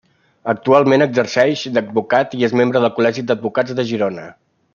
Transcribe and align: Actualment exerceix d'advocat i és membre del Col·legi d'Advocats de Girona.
Actualment 0.53 1.05
exerceix 1.05 1.65
d'advocat 1.75 2.33
i 2.39 2.49
és 2.49 2.57
membre 2.63 2.83
del 2.87 2.93
Col·legi 2.97 3.27
d'Advocats 3.29 3.79
de 3.83 3.87
Girona. 3.93 4.27